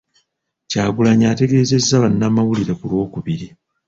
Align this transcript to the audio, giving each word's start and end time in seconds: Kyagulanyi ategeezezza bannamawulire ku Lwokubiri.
Kyagulanyi 0.69 1.25
ategeezezza 1.33 1.95
bannamawulire 2.03 2.73
ku 2.79 2.85
Lwokubiri. 2.91 3.47